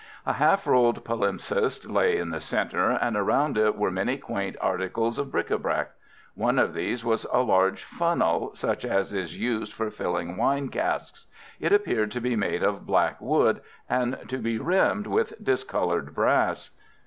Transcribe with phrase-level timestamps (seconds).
[0.25, 5.19] A half rolled palimpsest lay in the centre, and around it were many quaint articles
[5.19, 5.91] of bric à brac.
[6.33, 11.27] One of these was a large funnel, such as is used for filling wine casks.
[11.59, 16.71] It appeared to be made of black wood, and to be rimmed with discoloured brass.